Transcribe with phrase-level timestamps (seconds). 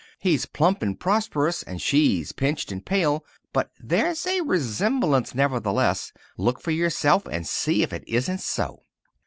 [0.17, 6.11] He's plump and prosperous and she's pinched and pale, but there's a resemblance nevertheless.
[6.37, 8.81] Look for yourself and see if it isn't so."